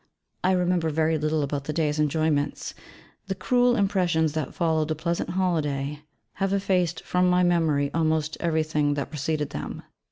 [0.43, 2.73] I remember very little about the day's enjoyments
[3.27, 6.01] the cruel impressions that followed the pleasant holiday
[6.33, 9.83] have effaced from my memory almost everything that preceded them.